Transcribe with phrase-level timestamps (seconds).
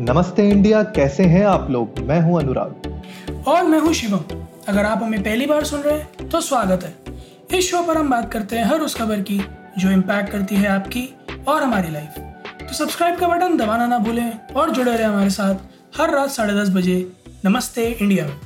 [0.00, 1.98] नमस्ते इंडिया कैसे हैं आप लोग?
[2.08, 4.20] मैं हूँ अनुराग। और मैं हूँ शिवम।
[4.68, 8.10] अगर आप हमें पहली बार सुन रहे हैं तो स्वागत है। इस शो पर हम
[8.10, 9.38] बात करते हैं हर उस खबर की
[9.78, 11.02] जो इम्पैक्ट करती है आपकी
[11.48, 12.18] और हमारी लाइफ
[12.60, 16.54] तो सब्सक्राइब का बटन दबाना ना भूलें और जुड़े रहे हमारे साथ हर रात साढ़े
[16.54, 16.96] दस बजे
[17.44, 18.36] नमस्ते इंडिया में।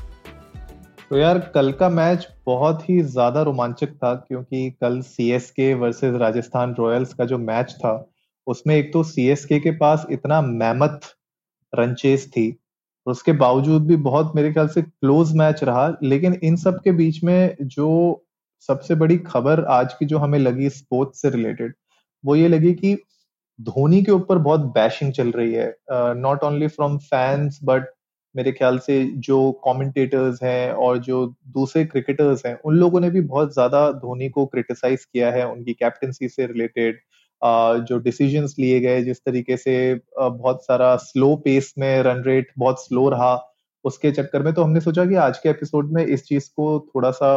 [1.11, 5.73] तो यार कल का मैच बहुत ही ज़्यादा रोमांचक था क्योंकि कल C S K
[5.77, 7.99] versus Rajasthan Royals का जो मैच था
[8.47, 11.15] उसमें एक तो सी एस के के पास इतना मैमथ
[11.73, 12.55] रन चेस थी।
[13.07, 17.23] उसके बावजूद भी बहुत मेरे ख्याल से क्लोज मैच रहा, लेकिन इन सब के बीच
[17.25, 18.25] में जो
[18.69, 21.75] सबसे बड़ी खबर आज की जो हमें लगी स्पोर्ट्स से रिलेटेड
[22.25, 22.95] वो ये लगी कि
[23.59, 25.75] धोनी के ऊपर बहुत बैशिंग चल रही है।
[26.17, 27.87] Not only from fans but
[28.35, 33.21] मेरे ख्याल से जो कमेंटेटर्स हैं और जो दूसरे क्रिकेटर्स हैं, उन लोगों ने भी
[33.23, 37.01] बहुत ज़्यादा धोनी को क्रिटिसाइज किया है, उनकी कैप्टनसी से रिलेटेड
[37.43, 39.75] जो डिसीजंस लिए गए, जिस तरीके से
[40.19, 43.35] बहुत सारा स्लो पेस में रन रेट बहुत स्लो रहा,
[43.85, 47.11] उसके चक्कर में तो हमने सोचा कि आज के एपिसोड में इस चीज़ को थोड़ा
[47.13, 47.37] सा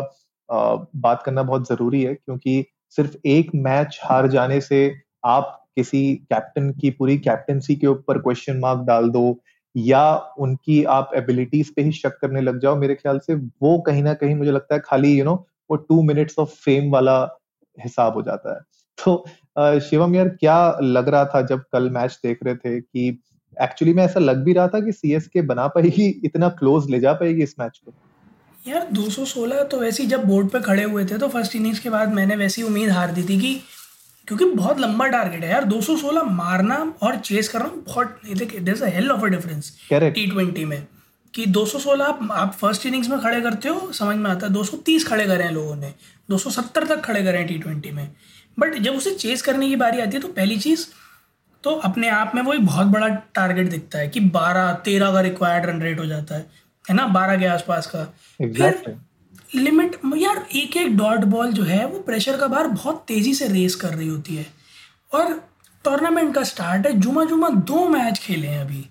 [0.50, 2.66] बात करना बहुत ज़रूरी है, क्योंकि
[2.98, 4.94] सिर्फ़ एक मैच हार जाने से
[5.26, 9.40] आप किसी कैप्टन की पूरी कैप्टनसी के ऊपर क्वेश्चन मार्क डाल दो,
[9.76, 14.04] या उनकी आप एबिलिटीज पे ही शक करने लग जाओ। मेरे ख्याल से वो कहीं
[14.04, 15.36] ना कहीं मुझे लगता है खाली यू नो
[15.70, 17.18] वो टू मिनट्स ऑफ़ फेम वाला
[17.78, 18.62] हिसाब हो जाता है।
[19.06, 19.26] तो
[19.80, 23.24] शिवम यार क्या लग रहा था जब कल मैच देख रहे थे कि
[23.62, 27.14] एक्चुअली में ऐसा लग भी रहा था कि सीएसके बना पाएगी इतना क्लोज ले जा
[27.14, 27.94] पाएगी इस मैच को?
[28.68, 31.90] यार 216 तो वैसे ही जब बोर्ड पे खड़े हुए थे तो फ़र्स्ट इनिंग्स के
[31.90, 33.62] बाद मैंने वैसी उम्मीद हार दी थी कि
[34.28, 39.12] क्योंकि बहुत लंबा टारगेट है यार 216 मारना और चेस करना बहुत it a hell
[39.12, 40.88] of a difference T twenty में।
[41.34, 45.08] कि 216 आप आप फ़र्स्ट इनिंग्स में खड़े करते हो समझ में आता है 230
[45.08, 45.94] खड़े करे हैं लोगों ने
[46.32, 48.12] 270 तक खड़े करे हैं टी ट्वेंटी में।
[48.60, 50.88] बट जब उसे चेस करने की बारी आती है तो पहली चीज़
[51.64, 55.66] तो अपने आप में वही बहुत बड़ा टारगेट दिखता है कि बारह तेरह का रिक्वायर्ड
[55.66, 56.46] रन रेट हो जाता है।
[56.90, 57.08] है ना?
[57.08, 58.72] बारह के आसपास का। exactly.
[58.72, 58.98] फिर
[59.56, 63.48] लिमिट यार एक एक डॉट बॉल जो है वो प्रेशर का बार बहुत तेज़ी से
[63.48, 64.46] रेस कर रही होती है।
[65.14, 65.50] और
[65.84, 68.86] टूर्नामेंट का स्टार्ट है जुमा जुमा दो मैच खेले हैं अभी।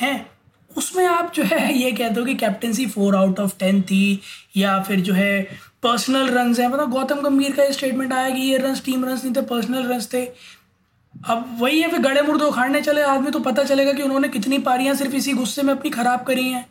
[0.00, 0.30] हैं?
[0.76, 4.20] उसमें आप जो है ये कहते हो कि captaincy four out of ten थी
[4.56, 5.48] या फिर जो है
[5.82, 9.14] पर्सनल रन है। मतलब गौतम गंभीर का ये स्टेटमेंट आया कि ये रन टीम रन
[9.14, 10.24] नहीं थे पर्सनल रन थे।
[11.14, 14.58] अब वही है, फिर गड़े मुर्दे उखाड़ने चले। आदमी तो पता चलेगा कि उन्होंने कितनी
[14.58, 16.66] पारियाँ सिर्फ़ इसी गुस्से में अपनी ख़राब करी हैं।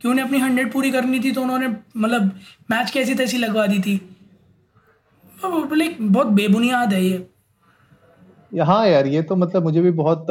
[0.00, 2.30] कि उन्हें अपनी हंड्रेड पूरी करनी थी तो उन्होंने मतलब
[2.70, 3.94] मैच कैसी तैसी लगवा दी थी।
[5.44, 7.26] लाइक बहुत बेबुनियाद है ये।
[8.60, 10.26] हाँ यार, ये तो मतलब मुझे भी बहुत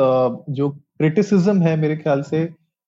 [0.50, 2.44] जो क्रिटिसिज्म है मेरे ख्याल से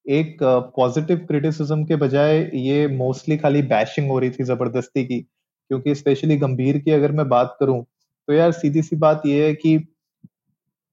[0.07, 0.37] एक
[0.77, 6.37] पॉजिटिव क्रिटिसिज्म के बजाय ये मोस्टली खाली बैशिंग हो रही थी ज़बरदस्ती की, क्योंकि स्पेशली
[6.37, 7.83] गंभीर की अगर मैं बात करूँ
[8.27, 9.75] तो यार सीधी सी बात ये है कि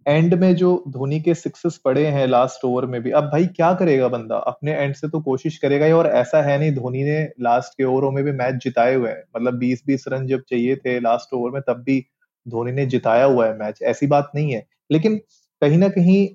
[0.07, 3.73] एंड में जो धोनी के सिक्सेस पड़े हैं लास्ट ओवर में भी, अब भाई क्या
[3.75, 4.37] करेगा बंदा?
[4.39, 7.85] अपने एंड से तो कोशिश करेगा ही, और ऐसा है नहीं धोनी ने लास्ट के
[7.85, 11.51] ओवरों में भी मैच जिताए हुए हैं। मतलब 20-20 रन जब चाहिए थे लास्ट ओवर
[11.51, 12.01] में, तब भी
[12.47, 15.17] धोनी ने जिताया हुआ है मैच ऐसी बात नहीं है। लेकिन
[15.63, 16.27] कहीं ना कहीं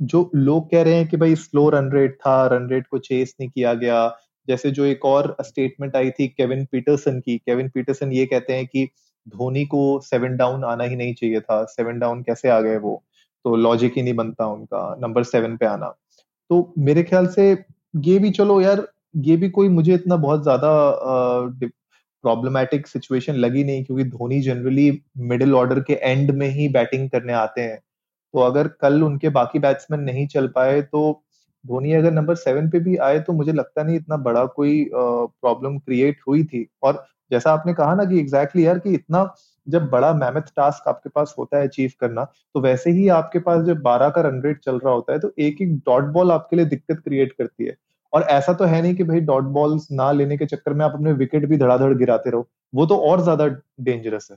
[0.00, 3.34] जो लोग कह रहे हैं कि भाई स्लो रन रेट था रन रेट को चेस
[3.40, 4.06] नहीं किया गया।
[4.48, 8.66] जैसे जो एक और स्टेटमेंट आई थी केविन पीटरसन की केविन पीटरसन ये कहते हैं
[8.66, 8.88] कि
[9.26, 13.02] धोनी को सेवन डाउन आना ही नहीं चाहिए था। सेवन डाउन कैसे आ गए वो?
[13.44, 15.86] तो लॉजिक ही नहीं बनता उनका नंबर सेवन पे आना।
[16.50, 20.70] तो मेरे ख्याल से ये भी चलो यार, ये भी कोई मुझे इतना बहुत ज़्यादा
[22.24, 24.90] प्रॉब्लमेटिक सिचुएशन लगी नहीं क्योंकि धोनी जनरली
[25.22, 27.78] मिडिल ऑर्डर के एंड में ही बैटिंग करने आते हैं।
[28.34, 31.22] तो अगर कल उनके बाकी बैट्समैन नहीं चल पाए तो
[31.64, 35.78] धोनी अगर नंबर सेवन पे भी आए तो मुझे लगता नहीं इतना बड़ा कोई प्रॉब्लम
[35.78, 39.34] क्रिएट हुई थी। और जैसा आपने कहा ना कि एग्जैक्टली exactly यार कि इतना
[39.66, 42.24] जब बड़ा मेहनत टास्क आपके पास होता है अचीव करना
[42.54, 45.32] तो वैसे ही आपके पास जब बारह का रन रेट चल रहा होता है तो
[45.40, 47.76] एक एक डॉट बॉल आपके लिए दिक्कत क्रिएट करती है।
[48.12, 50.92] और ऐसा तो है नहीं कि भाई डॉट बॉल्स ना लेने के चक्कर में आप
[50.94, 53.46] अपने विकेट भी धड़ाधड़ गिराते रहो। वो तो और ज़्यादा
[53.80, 54.36] डेंजरस है।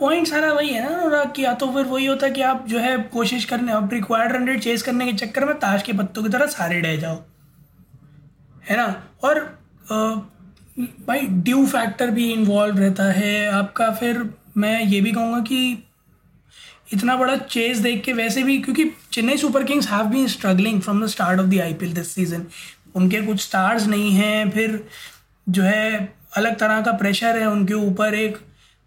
[0.00, 2.66] पॉइंट सारा वही है ना अनुराग कि या तो फिर वही होता है कि आप
[2.68, 6.22] जो है कोशिश करने आप रिक्वायर्ड रेट चेस करने के चक्कर में ताश के पत्तों
[6.22, 7.22] की तरह सारे रह जाओ।
[8.70, 9.04] है ना?
[9.22, 9.58] और
[9.92, 9.96] आ,
[11.08, 15.84] भाई ड्यू फैक्टर भी इन्वॉल्व रहता है। आपका फिर मैं ये भी कहूँगा कि
[16.92, 21.04] इतना बड़ा चेस देख के वैसे भी क्योंकि Chennai Super Kings have been struggling from
[21.04, 22.46] the start of the IPL this season
[22.94, 24.86] उनके कुछ स्टार्स नहीं हैं फिर
[25.48, 28.38] जो है अलग तरह का प्रेशर है उनके ऊपर एक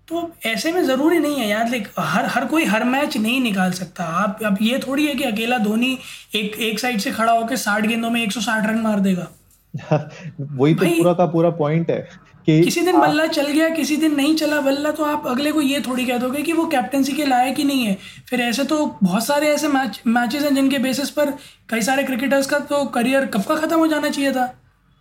[0.08, 3.72] तो ऐसे में ज़रूरी नहीं है यार लाइक हर हर कोई हर मैच नहीं निकाल
[3.72, 5.98] सकता। आप अब ये थोड़ी है कि अकेला धोनी
[6.36, 9.28] एक एक साइड से खड़ा होकर साठ गेंदों में 160 रन मार देगा।
[10.42, 11.98] वही तो पूरा का पूरा पॉइंट है
[12.46, 15.62] कि किसी दिन बल्ला चल गया किसी दिन नहीं चला बल्ला तो आप अगले को
[15.62, 17.98] ये थोड़ी कह दोगे कि वो कैप्टनसी के लायक ही नहीं है।
[18.30, 21.32] फिर ऐसे तो बहुत सारे ऐसे मैच मैचेस हैं जिनके बेसिस पर
[21.70, 24.46] कई सारे क्रिकेटर्स का तो करियर कब का खत्म हो जाना चाहिए था?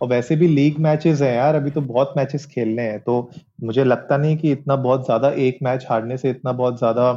[0.01, 3.29] और वैसे भी लीग मैचेस हैं यार, अभी तो बहुत मैचेस खेलने हैं तो
[3.63, 7.09] मुझे लगता नहीं कि इतना बहुत ज़्यादा एक मैच हारने से इतना बहुत ज़्यादा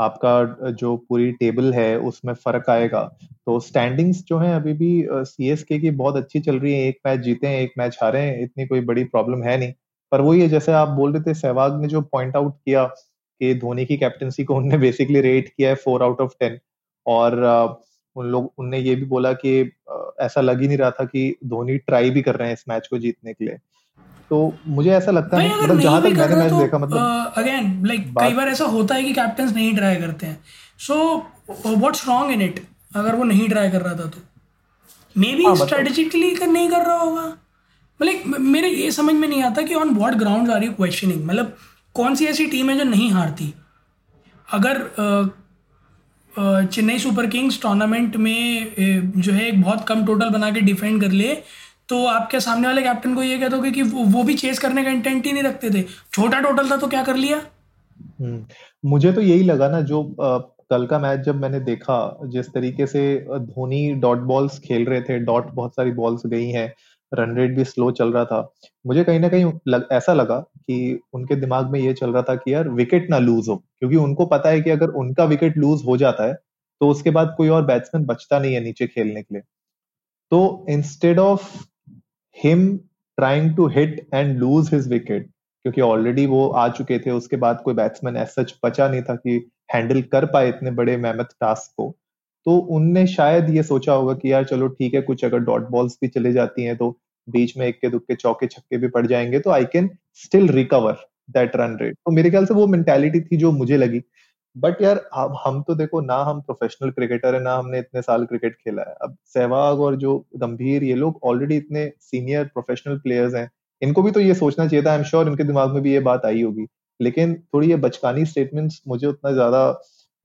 [0.00, 3.02] आपका जो पूरी टेबल है उसमें फ़र्क आएगा।
[3.46, 4.90] तो स्टैंडिंग्स जो है अभी भी
[5.24, 7.98] सी एस के की बहुत अच्छी चल रही है, एक मैच जीते हैं, एक मैच
[8.02, 9.72] हारे हैं, इतनी कोई बड़ी प्रॉब्लम है नहीं।
[10.12, 12.84] पर वही है, जैसे आप बोल रहे थे, सहवाग ने जो पॉइंट आउट किया
[13.40, 16.58] कि धोनी की कैप्टनसी को उनने बेसिकली रेट किया है फोर आउट ऑफ़ टेन
[17.06, 17.36] और
[18.16, 19.60] उन लोग उनने ये भी बोला कि
[20.20, 22.86] ऐसा लग ही नहीं रहा था कि धोनी ट्राई भी कर रहे हैं इस मैच
[22.86, 23.58] को जीतने के लिए।
[24.30, 28.06] तो मुझे ऐसा लगता है मतलब जहाँ तक मैंने मैच तो, देखा मतलब अगेन लाइक
[28.18, 30.38] कई बार ऐसा होता है कि कैप्टन नहीं ट्राई करते हैं।
[30.78, 31.16] So
[31.66, 32.60] what's wrong in it
[32.96, 34.20] अगर वो नहीं ट्राई कर रहा था तो।
[35.16, 37.22] मे बी स्ट्रेटेजिकली नहीं कर रहा होगा।
[38.00, 41.56] मतलब मेरे ये समझ में नहीं आता कि on what ground are you questioning मतलब
[41.94, 43.54] कौन सी ऐसी टीम है जो नहीं हारती?
[44.48, 44.82] अगर
[46.38, 48.74] चेन्नई सुपर किंग्स टूर्नामेंट में
[49.16, 51.42] जो है एक बहुत कम टोटल बना के डिफेंड कर लिए।
[51.88, 54.90] तो आपके सामने वाले कैप्टन को ये कह दोगे कि वो भी चेस करने का
[54.90, 57.40] इंटेंट ही नहीं रखते थे। छोटा टोटल था तो क्या कर लिया?
[58.20, 58.44] हम्म,
[58.84, 60.38] मुझे तो यही लगा ना जो आ,
[60.70, 61.96] कल का मैच जब मैंने देखा
[62.26, 66.72] जिस तरीके से धोनी डॉट बॉल्स खेल रहे थे डॉट बहुत सारी बॉल्स गई हैं
[67.14, 68.52] रन रेट भी स्लो चल रहा था।
[68.86, 72.34] मुझे कहीं ना कहीं लग, ऐसा लगा कि उनके दिमाग में ये चल रहा था
[72.36, 75.82] कि यार विकेट ना लूज हो क्योंकि उनको पता है कि अगर उनका विकेट लूज
[75.86, 76.34] हो जाता है
[76.80, 79.42] तो उसके बाद कोई और बैट्समैन बचता नहीं है नीचे खेलने के लिए।
[80.30, 81.64] तो instead of
[82.44, 82.76] him
[83.18, 87.62] trying to hit and lose his wicket क्योंकि ऑलरेडी वो आ चुके थे उसके बाद
[87.64, 91.74] कोई बैट्समैन ऐसा सच बचा नहीं था कि हैंडल कर पाए इतने बड़े मेहमत टास्क
[91.76, 91.96] को
[92.46, 95.98] तो उनने शायद ये सोचा होगा कि यार चलो ठीक है कुछ अगर डॉट बॉल्स
[96.00, 99.38] भी चले जाती हैं तो बीच में एक इक्के दुक्के चौके छक्के भी पड़ जाएँगे
[99.38, 99.90] तो I can
[100.24, 100.96] still recover
[101.30, 104.00] that run rate तो मेरे ख्याल से वो मेंटेलिटी थी जो मुझे लगी।
[104.56, 104.96] बट यार
[105.44, 108.94] हम तो देखो, ना हम प्रोफेशनल क्रिकेटर है, ना हमने इतने साल क्रिकेट खेला है।
[109.02, 113.48] अब सहवाग और जो गंभीर, ये लोग ऑलरेडी इतने सीनियर प्रोफेशनल प्लेयर्स हैं।
[113.82, 116.00] इनको भी तो ये सोचना चाहिए था आई एम श्योर इनके दिमाग में भी ये
[116.02, 116.66] बात आई होगी।
[117.00, 119.66] लेकिन थोड़ी ये बचकानी स्टेटमेंट्स मुझे उतना ज़्यादा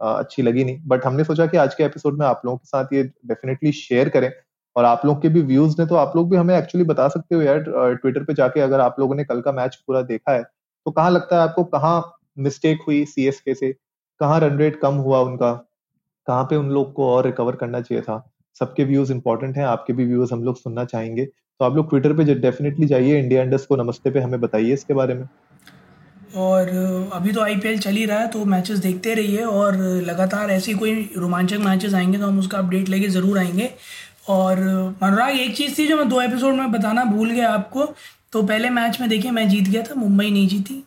[0.02, 2.94] अच्छी लगी नहीं। बट हमने सोचा कि आज के एपिसोड में आप लोगों के साथ
[2.94, 4.32] ये डेफिनेटली शेयर करें।
[4.76, 7.36] और आप लोग के भी व्यूज़ ने तो आप लोग भी हमें एक्चुअली बता सकते
[7.36, 7.60] हो यार
[7.96, 10.44] ट्विटर पे जाके अगर आप लोगों ने कल का मैच पूरा देखा है
[10.86, 12.02] तो कहाँ लगता है आपको कहाँ
[12.40, 13.72] मिस्टेक हुई सीएसके से?
[14.22, 15.52] कहाँ रन रेट कम हुआ उनका?
[16.28, 18.24] कहाँ पे उन लोग को और रिकवर करना चाहिए था?
[18.62, 22.14] सबके व्यूज़ इंपॉर्टेंट हैं, आपके भी व्यूज़ हम लोग सुनना चाहेंगे। तो आप लोग ट्विटर
[22.14, 25.26] पे डेफिनेटली जाइए इंडिया इंडस को नमस्ते पे हमें बताइए इसके बारे में।
[26.38, 26.68] और
[27.14, 30.94] अभी तो आईपीएल चल ही रहा है तो मैचेस देखते रहिए और लगातार ऐसी कोई
[31.18, 33.70] रोमांचक मैचेस आएँगे तो हम उसका अपडेट लेके ज़रूर आएँगे।
[34.30, 34.58] और
[35.04, 37.86] अनुराग एक चीज़ थी जो मैं दो एपिसोड में बताना भूल गया आपको।
[38.32, 40.84] तो पहले मैच में देखिए मैं जीत गया था मुंबई नहीं जीती।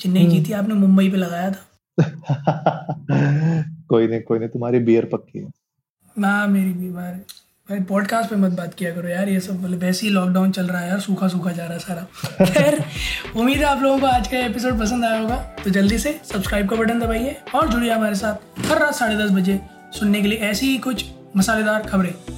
[0.00, 1.64] चेन्नई हम्म। जीती आपने मुंबई पे लगाया था।
[3.88, 5.50] कोई नहीं कोई नहीं तुम्हारी बियर पक्की है।
[6.18, 7.12] ना मेरी बीमार
[7.68, 10.66] भाई पॉडकास्ट पे मत बात किया करो यार ये सब मतलब वैसे ही लॉकडाउन चल
[10.66, 12.84] रहा है यार सूखा सूखा जा रहा है सारा। खैर
[13.36, 16.68] उम्मीद है आप लोगों को आज का एपिसोड पसंद आया होगा। तो जल्दी से सब्सक्राइब
[16.68, 19.60] का बटन दबाइए और जुड़िए हमारे साथ हर रात साढ़े दस बजे
[19.98, 21.04] सुनने के लिए ऐसी ही कुछ
[21.36, 22.37] मसालेदार खबरें।